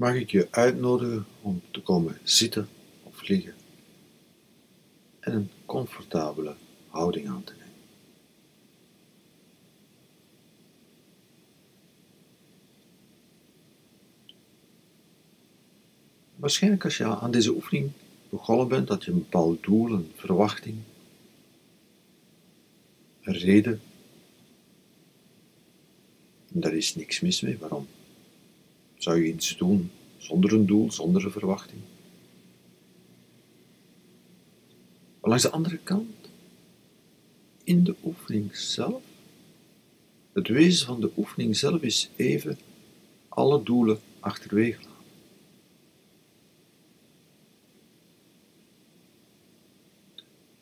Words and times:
mag 0.00 0.14
ik 0.14 0.30
je 0.30 0.48
uitnodigen 0.50 1.26
om 1.40 1.62
te 1.70 1.80
komen 1.80 2.18
zitten 2.22 2.68
of 3.02 3.28
liggen 3.28 3.54
en 5.20 5.32
een 5.32 5.50
comfortabele 5.66 6.54
houding 6.88 7.28
aan 7.28 7.44
te 7.44 7.52
nemen. 7.52 7.74
Waarschijnlijk 16.36 16.84
als 16.84 16.96
je 16.96 17.04
aan 17.04 17.30
deze 17.30 17.54
oefening 17.54 17.90
begonnen 18.28 18.68
bent, 18.68 18.88
dat 18.88 19.04
je 19.04 19.10
een 19.10 19.18
bepaald 19.18 19.62
doel, 19.62 19.92
een 19.92 20.12
verwachting, 20.14 20.76
een 23.22 23.38
reden, 23.38 23.80
en 26.52 26.60
daar 26.60 26.74
is 26.74 26.94
niks 26.94 27.20
mis 27.20 27.40
mee. 27.40 27.58
Waarom 27.58 27.86
zou 29.02 29.22
je 29.22 29.32
iets 29.32 29.56
doen 29.56 29.90
zonder 30.16 30.52
een 30.52 30.66
doel, 30.66 30.92
zonder 30.92 31.24
een 31.24 31.30
verwachting? 31.30 31.80
Maar 35.20 35.30
langs 35.30 35.42
de 35.42 35.50
andere 35.50 35.78
kant, 35.78 36.30
in 37.64 37.84
de 37.84 37.94
oefening 38.04 38.56
zelf, 38.56 39.02
het 40.32 40.48
wezen 40.48 40.86
van 40.86 41.00
de 41.00 41.10
oefening 41.16 41.56
zelf 41.56 41.82
is 41.82 42.10
even 42.16 42.58
alle 43.28 43.62
doelen 43.62 44.00
achterwege 44.20 44.78
laten. 44.78 44.90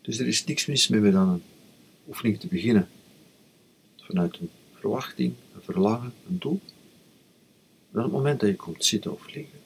Dus 0.00 0.18
er 0.18 0.26
is 0.26 0.44
niks 0.44 0.66
mis 0.66 0.88
met 0.88 1.14
een 1.14 1.42
oefening 2.08 2.40
te 2.40 2.46
beginnen 2.46 2.88
vanuit 3.96 4.38
een 4.38 4.50
verwachting, 4.74 5.34
een 5.54 5.62
verlangen, 5.62 6.12
een 6.28 6.38
doel. 6.38 6.60
Op 7.98 8.04
het 8.04 8.12
moment 8.12 8.40
dat 8.40 8.48
je 8.48 8.56
komt 8.56 8.84
zitten 8.84 9.12
of 9.12 9.34
liggen, 9.34 9.58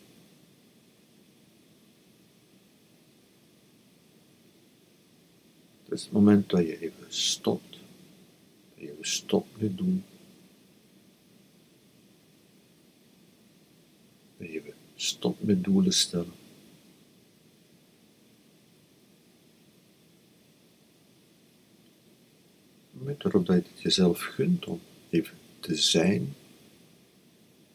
dat 5.84 5.98
is 5.98 6.02
het 6.02 6.12
moment 6.12 6.50
dat 6.50 6.60
je 6.60 6.80
even 6.80 7.06
stopt, 7.08 7.70
dat 7.70 7.80
je 8.75 8.91
even 8.91 9.06
stopt 9.06 9.60
met 9.60 9.77
doen, 9.78 10.05
dat 14.36 14.48
je 14.48 14.60
even 14.60 14.75
stopt 14.97 15.42
met 15.42 15.64
doelen 15.64 15.92
stellen. 15.92 16.33
moment 22.92 23.22
waarop 23.22 23.47
dat 23.47 23.56
je 23.56 23.62
het 23.72 23.83
jezelf 23.83 24.20
gunt 24.20 24.66
om 24.66 24.80
even 25.10 25.36
te 25.60 25.77
zijn, 25.77 26.34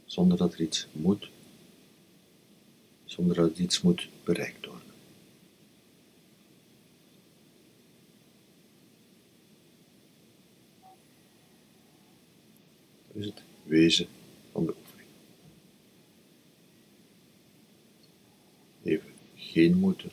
zonder 0.07 0.37
dat 0.37 0.53
er 0.53 0.61
iets 0.61 0.87
moet, 0.91 1.29
zonder 3.05 3.35
dat 3.35 3.57
iets 3.57 3.81
moet 3.81 4.09
bereikt 4.23 4.65
worden. 4.65 4.85
Dat 13.07 13.15
is 13.15 13.25
het 13.25 13.43
wezen 13.63 14.07
van 14.51 14.65
de 14.65 14.75
oefening. 14.79 15.09
Even 18.83 19.13
geen 19.35 19.77
moeten, 19.77 20.11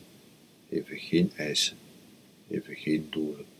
even 0.69 0.99
geen 0.99 1.33
eisen, 1.37 1.77
even 2.49 2.77
geen 2.77 3.07
doelen. 3.11 3.54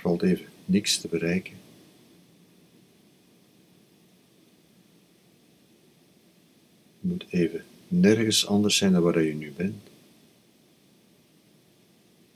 Valt 0.00 0.22
even 0.22 0.46
niks 0.64 0.98
te 0.98 1.08
bereiken. 1.08 1.54
Je 7.00 7.08
moet 7.08 7.24
even 7.28 7.64
nergens 7.88 8.46
anders 8.46 8.76
zijn 8.76 8.92
dan 8.92 9.02
waar 9.02 9.22
je 9.22 9.34
nu 9.34 9.52
bent. 9.52 9.82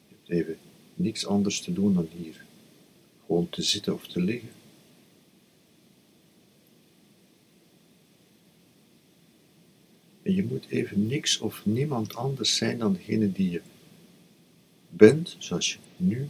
Je 0.09 0.15
hebt 0.15 0.29
even 0.29 0.59
niks 0.95 1.27
anders 1.27 1.61
te 1.61 1.73
doen 1.73 1.95
dan 1.95 2.09
hier. 2.17 2.45
Gewoon 3.27 3.49
te 3.49 3.63
zitten 3.63 3.95
of 3.95 4.07
te 4.07 4.21
liggen. 4.21 4.51
En 10.23 10.35
je 10.35 10.45
moet 10.45 10.67
even 10.69 11.07
niks 11.07 11.39
of 11.39 11.67
niemand 11.67 12.15
anders 12.15 12.57
zijn 12.57 12.79
dan 12.79 12.93
degene 12.93 13.33
die 13.33 13.51
je 13.51 13.61
bent, 14.89 15.37
zoals 15.39 15.73
je 15.73 15.79
nu 15.97 16.29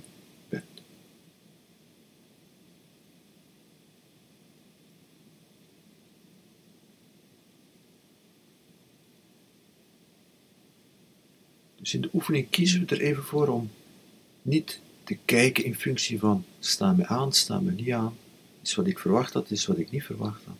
Dus 11.84 11.94
in 11.94 12.00
de 12.00 12.10
oefening 12.12 12.50
kiezen 12.50 12.86
we 12.86 12.94
er 12.94 13.00
even 13.00 13.24
voor 13.24 13.48
om 13.48 13.70
niet 14.42 14.80
te 15.02 15.18
kijken 15.24 15.64
in 15.64 15.74
functie 15.74 16.18
van 16.18 16.44
staan 16.58 16.96
me 16.96 17.06
aan, 17.06 17.32
staan 17.32 17.64
me 17.64 17.70
niet 17.70 17.92
aan, 17.92 18.16
is 18.62 18.74
wat 18.74 18.86
ik 18.86 18.98
verwacht 18.98 19.32
had, 19.32 19.50
is 19.50 19.66
wat 19.66 19.78
ik 19.78 19.90
niet 19.90 20.04
verwacht 20.04 20.44
had. 20.44 20.56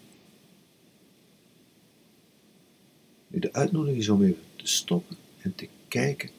Nu, 3.26 3.38
de 3.38 3.52
uitnodiging 3.52 3.98
is 3.98 4.08
om 4.08 4.22
even 4.22 4.42
te 4.56 4.66
stoppen 4.66 5.16
en 5.40 5.54
te 5.54 5.68
kijken 5.88 6.30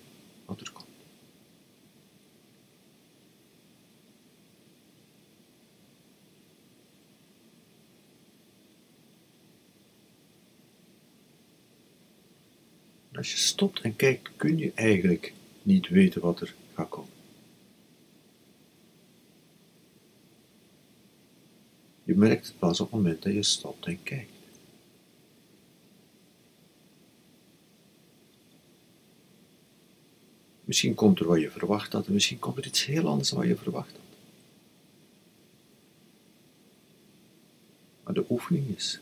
wat 0.45 0.61
er 0.61 0.71
komt. 0.71 0.84
Als 13.25 13.33
je 13.33 13.47
stopt 13.47 13.81
en 13.81 13.95
kijkt, 13.95 14.29
kun 14.35 14.57
je 14.57 14.71
eigenlijk 14.75 15.33
niet 15.63 15.87
weten 15.87 16.21
wat 16.21 16.41
er 16.41 16.55
gaat 16.73 16.89
komen. 16.89 17.09
Je 22.03 22.15
merkt 22.15 22.47
het 22.47 22.59
pas 22.59 22.79
op 22.79 22.91
het 22.91 22.95
moment 22.95 23.23
dat 23.23 23.33
je 23.33 23.43
stopt 23.43 23.85
en 23.85 24.03
kijkt. 24.03 24.31
Misschien 30.63 30.93
komt 30.95 31.19
er 31.19 31.27
wat 31.27 31.41
je 31.41 31.51
verwacht 31.51 31.93
had, 31.93 32.07
en 32.07 32.13
misschien 32.13 32.39
komt 32.39 32.57
er 32.57 32.65
iets 32.65 32.85
heel 32.85 33.07
anders 33.07 33.29
dan 33.29 33.39
wat 33.39 33.47
je 33.47 33.55
verwacht 33.55 33.91
had. 33.91 34.01
Maar 38.03 38.13
de 38.13 38.25
oefening 38.29 38.75
is 38.75 38.99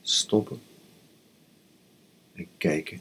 stoppen 0.00 0.60
en 2.32 2.48
kijken 2.56 3.00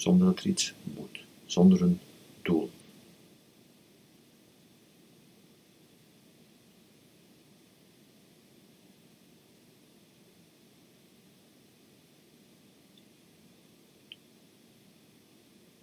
zonder 0.00 0.26
dat 0.26 0.38
er 0.38 0.46
iets 0.46 0.74
moet, 0.82 1.24
zonder 1.46 1.82
een 1.82 2.00
doel. 2.42 2.70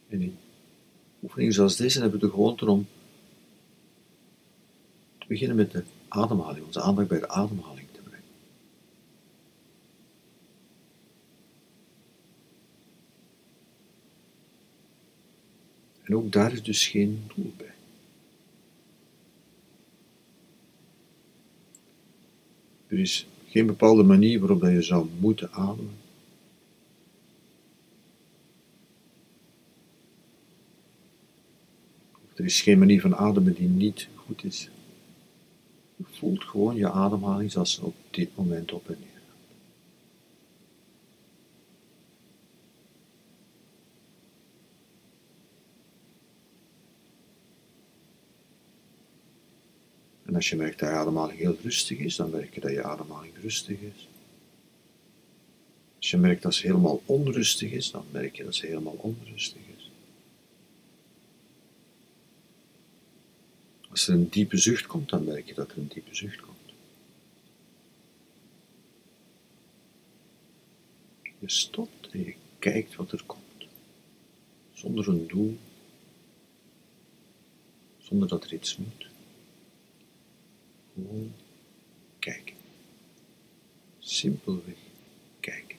En 0.09 0.21
in 0.21 0.37
oefeningen 1.23 1.53
zoals 1.53 1.75
deze 1.75 1.99
hebben 1.99 2.19
we 2.19 2.25
de 2.25 2.31
gewoonte 2.31 2.69
om 2.69 2.87
te 5.17 5.27
beginnen 5.27 5.55
met 5.55 5.71
de 5.71 5.83
ademhaling, 6.07 6.65
onze 6.65 6.81
aandacht 6.81 7.07
bij 7.07 7.19
de 7.19 7.29
ademhaling. 7.29 7.86
Ook 16.17 16.31
daar 16.31 16.53
is 16.53 16.63
dus 16.63 16.87
geen 16.87 17.23
doel 17.35 17.53
bij. 17.57 17.73
Er 22.87 22.99
is 22.99 23.27
geen 23.47 23.65
bepaalde 23.65 24.03
manier 24.03 24.39
waarop 24.39 24.61
je 24.61 24.81
zou 24.81 25.07
moeten 25.19 25.51
ademen. 25.51 25.97
Er 32.35 32.45
is 32.45 32.61
geen 32.61 32.79
manier 32.79 33.01
van 33.01 33.15
ademen 33.15 33.53
die 33.53 33.67
niet 33.67 34.07
goed 34.15 34.43
is. 34.43 34.69
Je 35.95 36.03
voelt 36.09 36.43
gewoon 36.43 36.75
je 36.75 36.91
ademhaling 36.91 37.51
zoals 37.51 37.73
ze 37.73 37.85
op 37.85 37.95
dit 38.09 38.35
moment 38.35 38.71
op 38.71 38.89
en 38.89 38.97
neer. 38.99 39.16
Als 50.37 50.49
je 50.49 50.55
merkt 50.55 50.79
dat 50.79 50.89
je 50.89 50.95
ademhaling 50.95 51.39
heel 51.39 51.57
rustig 51.61 51.97
is, 51.97 52.15
dan 52.15 52.29
merk 52.29 52.53
je 52.53 52.61
dat 52.61 52.71
je 52.71 52.83
ademhaling 52.83 53.33
rustig 53.41 53.79
is. 53.79 54.07
Als 55.97 56.09
je 56.09 56.17
merkt 56.17 56.41
dat 56.41 56.55
ze 56.55 56.67
helemaal 56.67 57.01
onrustig 57.05 57.71
is, 57.71 57.91
dan 57.91 58.05
merk 58.11 58.35
je 58.35 58.43
dat 58.43 58.55
ze 58.55 58.65
helemaal 58.65 58.97
onrustig 58.97 59.61
is. 59.77 59.91
Als 63.89 64.07
er 64.07 64.13
een 64.13 64.29
diepe 64.29 64.57
zucht 64.57 64.87
komt, 64.87 65.09
dan 65.09 65.23
merk 65.23 65.47
je 65.47 65.53
dat 65.53 65.71
er 65.71 65.77
een 65.77 65.87
diepe 65.87 66.15
zucht 66.15 66.41
komt. 66.41 66.55
Je 71.39 71.49
stopt 71.49 72.09
en 72.11 72.19
je 72.19 72.35
kijkt 72.59 72.95
wat 72.95 73.11
er 73.11 73.23
komt. 73.25 73.67
Zonder 74.73 75.07
een 75.07 75.27
doel, 75.27 75.57
zonder 77.97 78.27
dat 78.27 78.43
er 78.43 78.53
iets 78.53 78.77
moet. 78.77 79.07
Gewoon 80.97 81.33
kijken. 82.19 82.55
Simpelweg 83.99 84.75
kijken. 85.39 85.77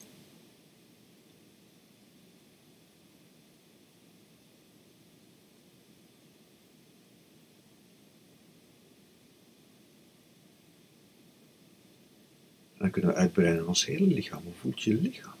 En 12.73 12.77
dan 12.77 12.91
kunnen 12.91 13.11
we 13.11 13.17
uitbreiden 13.17 13.67
ons 13.67 13.85
hele 13.85 14.07
lichaam. 14.07 14.43
Hoe 14.43 14.53
voelt 14.53 14.81
je 14.81 14.93
lichaam? 14.93 15.37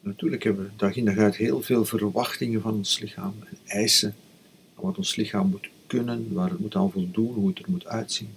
Natuurlijk 0.00 0.42
hebben 0.42 0.64
we 0.64 0.76
dag 0.76 0.96
in 0.96 1.04
dag 1.04 1.16
uit 1.16 1.36
heel 1.36 1.62
veel 1.62 1.84
verwachtingen 1.84 2.60
van 2.60 2.74
ons 2.74 2.98
lichaam 2.98 3.34
en 3.44 3.58
eisen 3.64 4.14
wat 4.74 4.98
ons 4.98 5.16
lichaam 5.16 5.48
moet 5.48 5.70
kunnen, 5.86 6.32
waar 6.32 6.50
het 6.50 6.58
moet 6.58 6.74
aan 6.74 6.90
voldoen, 6.90 7.34
hoe 7.34 7.48
het 7.48 7.58
er 7.58 7.70
moet 7.70 7.86
uitzien. 7.86 8.34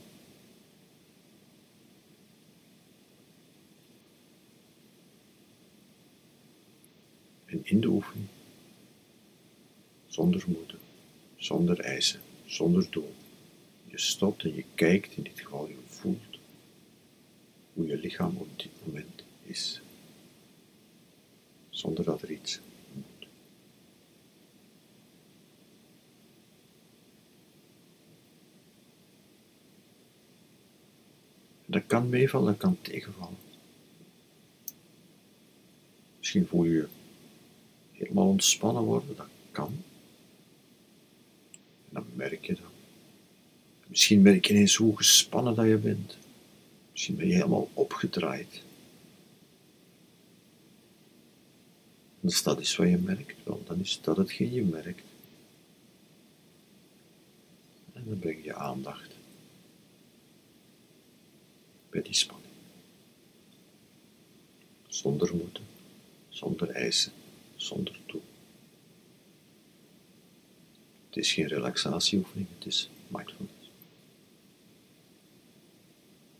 En 7.45 7.61
in 7.63 7.81
de 7.81 7.87
oefening, 7.87 8.27
zonder 10.05 10.43
moeten, 10.47 10.79
zonder 11.35 11.79
eisen, 11.79 12.19
zonder 12.45 12.88
doel, 12.89 13.13
je 13.88 13.99
stopt 13.99 14.43
en 14.43 14.55
je 14.55 14.63
kijkt, 14.75 15.17
in 15.17 15.23
dit 15.23 15.39
geval 15.39 15.67
je 15.67 15.75
voelt 15.85 16.39
hoe 17.73 17.88
je 17.88 17.97
lichaam 17.97 18.35
op 18.38 18.59
dit 18.59 18.71
moment 18.85 19.23
is. 19.43 19.81
Zonder 21.69 22.03
dat 22.03 22.21
er 22.21 22.31
iets 22.31 22.59
Dat 31.65 31.83
kan 31.88 32.09
meevallen, 32.09 32.45
dat 32.45 32.57
kan 32.57 32.77
tegenvallen. 32.81 33.38
Misschien 36.17 36.47
voel 36.47 36.63
je 36.63 36.73
je 36.73 36.88
helemaal 37.91 38.27
ontspannen 38.27 38.83
worden, 38.83 39.15
dat 39.15 39.27
kan. 39.51 39.83
En 41.88 41.89
dan 41.89 42.06
merk 42.13 42.45
je 42.45 42.53
dat. 42.53 42.71
Misschien 43.88 44.21
merk 44.21 44.45
je 44.45 44.53
ineens 44.53 44.75
hoe 44.75 44.97
gespannen 44.97 45.56
dat 45.56 45.67
je 45.67 45.77
bent. 45.77 46.17
Misschien 46.91 47.15
ben 47.15 47.27
je 47.27 47.33
helemaal 47.33 47.69
opgedraaid. 47.73 48.63
Als 52.23 52.44
dat 52.44 52.59
is 52.59 52.75
wat 52.75 52.89
je 52.89 52.97
merkt, 52.97 53.35
dan 53.44 53.79
is 53.79 54.01
dat 54.01 54.17
hetgeen 54.17 54.53
je 54.53 54.63
merkt. 54.63 55.03
En 57.94 58.03
dan 58.06 58.19
breng 58.19 58.44
je 58.44 58.53
aandacht 58.53 59.14
bij 61.95 62.03
die 62.03 62.13
spanning. 62.13 62.53
Zonder 64.88 65.36
moeten, 65.36 65.63
zonder 66.30 66.69
eisen, 66.69 67.12
zonder 67.56 68.00
doel. 68.06 68.24
Het 71.07 71.18
is 71.18 71.33
geen 71.33 71.47
relaxatieoefening, 71.47 72.47
het 72.57 72.68
is 72.68 72.89
mindfulness. 73.07 73.69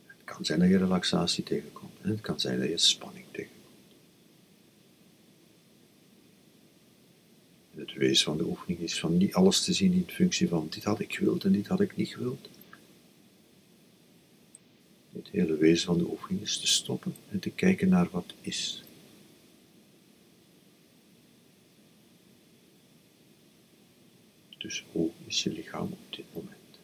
Het 0.06 0.24
kan 0.24 0.44
zijn 0.44 0.58
dat 0.58 0.68
je 0.68 0.78
relaxatie 0.78 1.44
tegenkomt 1.44 2.00
en 2.02 2.10
het 2.10 2.20
kan 2.20 2.40
zijn 2.40 2.58
dat 2.60 2.68
je 2.68 2.78
spanning 2.78 3.26
tegenkomt. 3.30 3.56
Het 7.74 7.92
wezen 7.92 8.24
van 8.24 8.36
de 8.36 8.44
oefening 8.44 8.80
is 8.80 9.00
van 9.00 9.16
niet 9.16 9.34
alles 9.34 9.64
te 9.64 9.72
zien 9.72 9.92
in 9.92 10.10
functie 10.10 10.48
van 10.48 10.66
dit 10.70 10.84
had 10.84 11.00
ik 11.00 11.14
gewild 11.14 11.44
en 11.44 11.52
dit 11.52 11.66
had 11.66 11.80
ik 11.80 11.96
niet 11.96 12.08
gewild. 12.08 12.48
Het 15.26 15.34
hele 15.34 15.56
wezen 15.56 15.86
van 15.86 15.98
de 15.98 16.10
oefening 16.10 16.42
is 16.42 16.58
te 16.58 16.66
stoppen 16.66 17.14
en 17.30 17.38
te 17.38 17.50
kijken 17.50 17.88
naar 17.88 18.08
wat 18.10 18.34
is. 18.40 18.84
Dus 24.58 24.84
hoe 24.92 25.10
is 25.26 25.42
je 25.42 25.52
lichaam 25.52 25.86
op 25.92 26.14
dit 26.16 26.24
moment? 26.32 26.78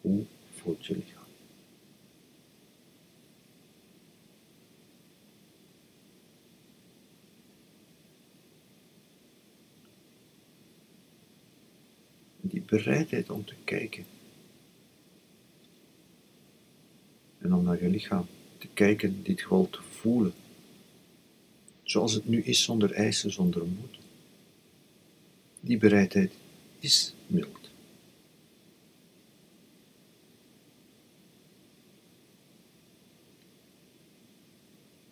Hoe 0.00 0.24
voelt 0.50 0.86
je 0.86 0.96
lichaam? 0.96 1.15
Die 12.48 12.62
bereidheid 12.66 13.30
om 13.30 13.44
te 13.44 13.54
kijken. 13.64 14.04
En 17.38 17.54
om 17.54 17.64
naar 17.64 17.82
je 17.82 17.88
lichaam 17.88 18.26
te 18.58 18.68
kijken, 18.74 19.22
dit 19.22 19.40
geval 19.40 19.70
te 19.70 19.82
voelen. 19.82 20.34
Zoals 21.82 22.12
het 22.12 22.28
nu 22.28 22.42
is, 22.42 22.62
zonder 22.62 22.92
eisen, 22.92 23.32
zonder 23.32 23.66
moed. 23.66 23.98
Die 25.60 25.78
bereidheid 25.78 26.32
is 26.78 27.14
mild. 27.26 27.70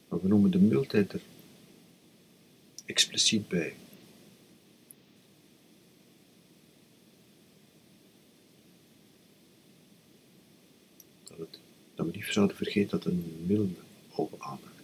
Maar 0.08 0.20
we 0.20 0.28
noemen 0.28 0.50
de 0.50 0.58
mildheid 0.58 1.12
er 1.12 1.20
expliciet 2.84 3.48
bij. 3.48 3.74
dat 11.94 12.06
we 12.06 12.12
niet 12.12 12.23
zouden 12.34 12.56
vergeten 12.56 12.90
dat 12.90 13.04
een 13.04 13.44
milde 13.46 13.80
open 14.14 14.40
aandacht 14.40 14.74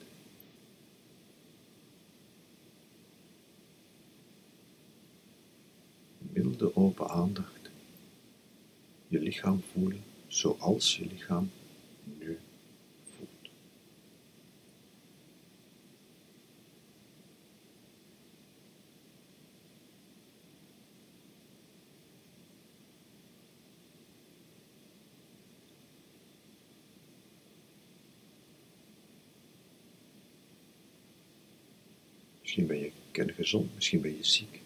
Milde 6.33 6.77
open 6.77 7.09
aandacht. 7.09 7.71
Je 9.09 9.21
lichaam 9.21 9.63
voelen 9.73 10.03
zoals 10.27 10.97
je 10.97 11.07
lichaam 11.07 11.51
Misschien 32.51 32.69
ben 32.69 32.79
je 32.79 32.93
kerngezond, 33.11 33.75
misschien 33.75 34.01
ben 34.01 34.17
je 34.17 34.25
ziek. 34.25 34.61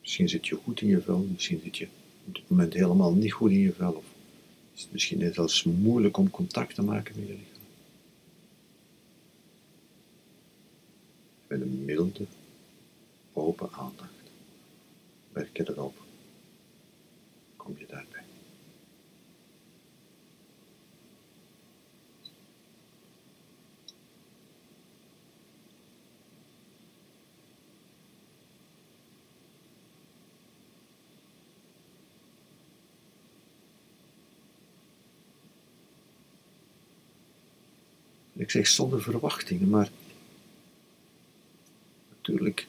Misschien 0.00 0.28
zit 0.28 0.46
je 0.46 0.54
goed 0.54 0.80
in 0.80 0.88
je 0.88 1.00
vel, 1.00 1.18
misschien 1.18 1.60
zit 1.64 1.76
je 1.76 1.88
op 2.26 2.34
dit 2.34 2.48
moment 2.48 2.72
helemaal 2.72 3.12
niet 3.12 3.32
goed 3.32 3.50
in 3.50 3.58
je 3.58 3.72
vel. 3.72 3.92
Of 3.92 4.04
is 4.74 4.82
het 4.82 4.92
misschien 4.92 5.18
net 5.18 5.38
als 5.38 5.64
moeilijk 5.64 6.16
om 6.16 6.30
contact 6.30 6.74
te 6.74 6.82
maken 6.82 7.14
met 7.18 7.26
je 7.26 7.32
lichaam. 7.32 7.62
Met 11.46 11.60
een 11.60 11.84
milde, 11.84 12.26
open 13.32 13.70
aandacht 13.72 14.30
werk 15.32 15.56
je 15.56 15.70
erop. 15.70 16.05
Ik 38.36 38.50
zeg 38.50 38.66
zonder 38.66 39.02
verwachtingen, 39.02 39.68
maar 39.68 39.90
natuurlijk, 42.08 42.66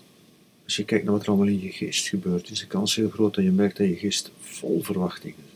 als 0.64 0.76
je 0.76 0.86
kijkt 0.86 1.04
naar 1.04 1.14
wat 1.14 1.24
er 1.24 1.28
allemaal 1.28 1.48
in 1.48 1.60
je 1.60 1.72
geest 1.72 2.08
gebeurt, 2.08 2.50
is 2.50 2.60
de 2.60 2.68
kans 2.68 2.96
heel 2.96 3.10
groot 3.10 3.36
dat 3.36 3.44
je 3.44 3.52
merkt 3.52 3.78
dat 3.78 3.88
je 3.88 3.96
geest 3.96 4.32
vol 4.40 4.84
verwachtingen 4.84 5.38
is. 5.38 5.56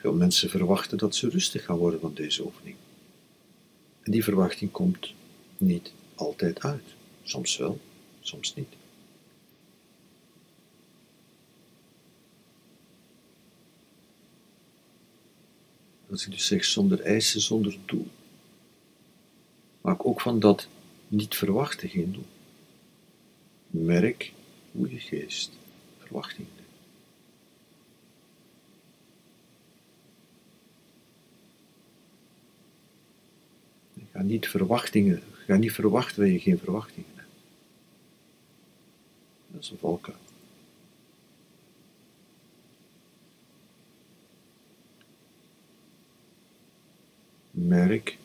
Veel 0.00 0.14
mensen 0.14 0.50
verwachten 0.50 0.98
dat 0.98 1.14
ze 1.14 1.28
rustig 1.28 1.64
gaan 1.64 1.76
worden 1.76 2.00
van 2.00 2.14
deze 2.14 2.44
oefening. 2.44 2.76
En 4.02 4.12
die 4.12 4.24
verwachting 4.24 4.70
komt 4.70 5.12
niet 5.58 5.92
altijd 6.14 6.60
uit. 6.60 6.84
Soms 7.22 7.56
wel, 7.56 7.80
soms 8.20 8.54
niet. 8.54 8.75
Als 16.10 16.26
ik 16.26 16.32
dus 16.32 16.46
zeg 16.46 16.64
zonder 16.64 17.00
eisen, 17.00 17.40
zonder 17.40 17.78
doel, 17.84 18.06
maak 19.80 20.06
ook 20.06 20.20
van 20.20 20.40
dat 20.40 20.68
niet 21.08 21.34
verwachten 21.34 21.88
geen 21.88 22.12
doel. 22.12 22.26
Merk 23.70 24.32
hoe 24.72 24.90
je 24.90 25.00
geest 25.00 25.50
verwachting. 25.98 26.46
Ga 34.12 34.22
niet 34.22 34.48
verwachtingen, 34.48 35.22
ga 35.46 35.56
niet 35.56 35.72
verwachten 35.72 36.22
dat 36.22 36.32
je 36.32 36.38
geen 36.38 36.58
verwachtingen 36.58 37.10
hebt. 37.14 37.28
Dat 39.46 39.62
is 39.62 39.70
een 39.70 39.78
valkuil. 39.78 40.25
Merk 47.56 48.18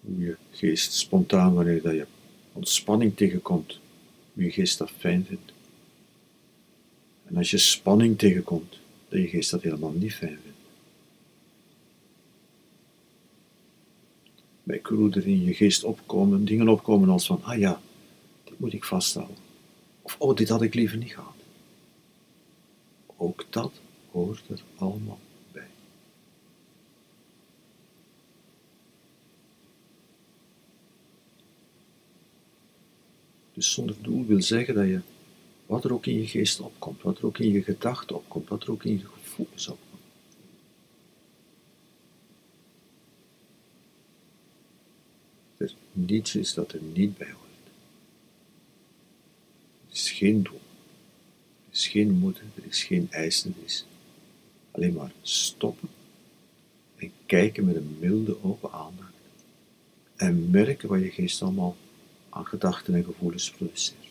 hoe 0.00 0.18
je 0.18 0.36
geest 0.50 0.92
spontaan, 0.92 1.54
wanneer 1.54 1.82
dat 1.82 1.92
je 1.92 2.06
ontspanning 2.52 3.16
tegenkomt, 3.16 3.80
je 4.32 4.50
geest 4.50 4.78
dat 4.78 4.90
fijn 4.90 5.24
vindt. 5.24 5.52
En 7.24 7.36
als 7.36 7.50
je 7.50 7.58
spanning 7.58 8.18
tegenkomt, 8.18 8.78
dat 9.08 9.20
je 9.20 9.28
geest 9.28 9.50
dat 9.50 9.62
helemaal 9.62 9.92
niet 9.92 10.14
fijn 10.14 10.38
vindt. 10.42 10.58
Bij 14.62 14.80
er 15.10 15.26
in 15.26 15.44
je 15.44 15.54
geest 15.54 15.84
opkomen, 15.84 16.44
dingen 16.44 16.68
opkomen 16.68 17.08
als 17.08 17.26
van, 17.26 17.42
ah 17.42 17.58
ja, 17.58 17.80
dit 18.44 18.58
moet 18.58 18.72
ik 18.72 18.84
vasthouden. 18.84 19.36
Of, 20.02 20.16
oh, 20.18 20.36
dit 20.36 20.48
had 20.48 20.62
ik 20.62 20.74
liever 20.74 20.98
niet 20.98 21.14
gehad. 21.14 21.34
Ook 23.16 23.44
dat 23.50 23.72
hoort 24.10 24.48
er 24.48 24.62
allemaal 24.76 25.18
bij. 25.52 25.66
Dus 33.62 33.72
zonder 33.72 33.96
doel 34.00 34.26
wil 34.26 34.42
zeggen 34.42 34.74
dat 34.74 34.86
je, 34.86 35.00
wat 35.66 35.84
er 35.84 35.92
ook 35.92 36.06
in 36.06 36.18
je 36.18 36.26
geest 36.26 36.60
opkomt, 36.60 37.02
wat 37.02 37.18
er 37.18 37.26
ook 37.26 37.38
in 37.38 37.52
je 37.52 37.62
gedachten 37.62 38.16
opkomt, 38.16 38.48
wat 38.48 38.62
er 38.62 38.70
ook 38.70 38.84
in 38.84 38.92
je 38.92 39.06
gevoelens 39.06 39.68
opkomt, 39.68 40.02
er 45.56 45.74
niets 45.92 46.36
is 46.36 46.54
dat 46.54 46.72
er 46.72 46.82
niet 46.82 47.18
bij 47.18 47.30
hoort. 47.30 47.66
Er 49.88 49.92
is 49.92 50.10
geen 50.10 50.42
doel, 50.42 50.60
er 51.66 51.72
is 51.72 51.88
geen 51.88 52.12
moeten, 52.12 52.52
er 52.54 52.66
is 52.68 52.84
geen 52.84 53.08
eisen, 53.10 53.54
er 53.58 53.64
is 53.64 53.84
alleen 54.70 54.94
maar 54.94 55.12
stoppen 55.22 55.88
en 56.96 57.12
kijken 57.26 57.64
met 57.64 57.76
een 57.76 57.96
milde 58.00 58.42
open 58.44 58.72
aandacht 58.72 59.12
en 60.16 60.50
merken 60.50 60.88
wat 60.88 61.00
je 61.00 61.10
geest 61.10 61.42
allemaal 61.42 61.76
aan 62.34 62.46
gedachten 62.46 62.94
en 62.94 63.04
gevoelens 63.04 63.50
produceert. 63.50 64.10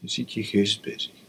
Je 0.00 0.08
ziet 0.08 0.32
je 0.32 0.44
geest 0.44 0.82
bezig. 0.82 1.27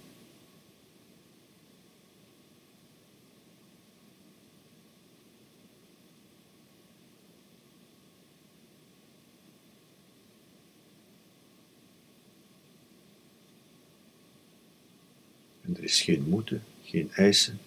En 15.69 15.77
er 15.77 15.83
is 15.83 16.01
geen 16.01 16.29
moeten, 16.29 16.63
geen 16.83 17.11
eisen, 17.11 17.59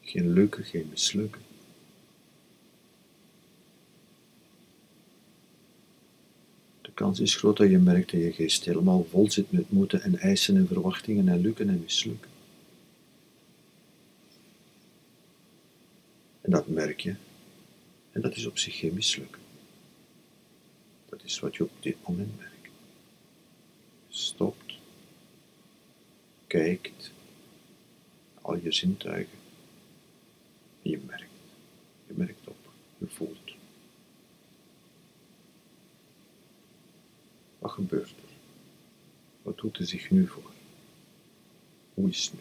geen 0.00 0.32
lukken, 0.32 0.64
geen 0.64 0.88
mislukken. 0.90 1.40
De 6.80 6.92
kans 6.94 7.20
is 7.20 7.34
groot 7.34 7.56
dat 7.56 7.70
je 7.70 7.78
merkt 7.78 8.10
dat 8.10 8.20
je 8.20 8.32
geest 8.32 8.64
helemaal 8.64 9.04
vol 9.04 9.30
zit 9.30 9.52
met 9.52 9.70
moeten 9.70 10.02
en 10.02 10.18
eisen 10.18 10.56
en 10.56 10.66
verwachtingen 10.66 11.28
en 11.28 11.40
lukken 11.40 11.68
en 11.68 11.80
mislukken. 11.80 12.30
En 16.40 16.50
dat 16.50 16.68
merk 16.68 17.00
je. 17.00 17.14
En 18.10 18.20
dat 18.20 18.36
is 18.36 18.46
op 18.46 18.58
zich 18.58 18.78
geen 18.78 18.94
mislukken. 18.94 19.42
Dat 21.08 21.24
is 21.24 21.38
wat 21.38 21.56
je 21.56 21.62
op 21.62 21.70
dit 21.80 21.96
moment 22.06 22.38
merkt. 22.38 22.68
Stopt. 24.08 24.61
Kijkt. 26.52 27.12
Al 28.40 28.56
je 28.56 28.72
zintuigen. 28.72 29.38
En 30.82 30.90
je 30.90 31.00
merkt. 31.06 31.32
Je 32.06 32.12
merkt 32.16 32.46
op. 32.46 32.56
Je 32.98 33.06
voelt. 33.06 33.54
Wat 37.58 37.70
gebeurt 37.70 38.08
er? 38.08 38.34
Wat 39.42 39.58
doet 39.58 39.78
er 39.78 39.86
zich 39.86 40.10
nu 40.10 40.28
voor? 40.28 40.50
Hoe 41.94 42.08
is 42.08 42.24
het 42.24 42.34
nu? 42.34 42.40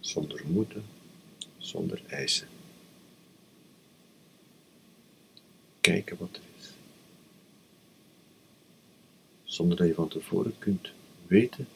Zonder 0.00 0.46
moeten, 0.46 0.84
zonder 1.66 2.02
eisen. 2.08 2.48
Kijken 5.80 6.16
wat 6.16 6.36
er 6.36 6.42
is. 6.58 6.72
Zonder 9.44 9.76
dat 9.76 9.86
je 9.86 9.94
van 9.94 10.08
tevoren 10.08 10.58
kunt 10.58 10.90
weten 11.26 11.68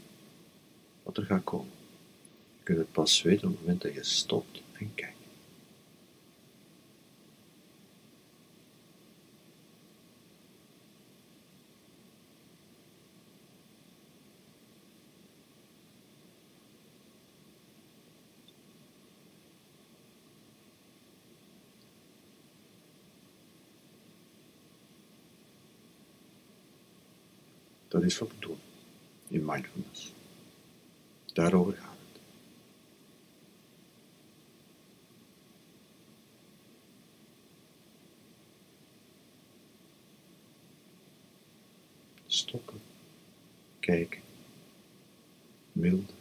wat 1.03 1.17
er 1.17 1.25
gaat 1.25 1.45
komen. 1.45 1.73
Je 2.59 2.65
kunt 2.65 2.79
het 2.79 2.93
pas 2.93 3.23
weten 3.23 3.49
op 3.49 3.53
het 3.53 3.61
moment 3.61 3.83
dat 3.83 3.95
je 3.95 4.05
stopt 4.05 4.63
en 4.73 4.95
kijkt. 4.95 5.20
Dat 27.91 28.03
is 28.03 28.19
wat 28.19 28.29
we 28.29 28.35
doen 28.39 28.59
in 29.29 29.45
mindfulness. 29.45 30.13
Daarover 31.33 31.73
gaat 31.73 31.97
het. 32.13 32.21
Stoppen, 42.27 42.81
kijken, 43.81 44.21
mild 45.73 46.13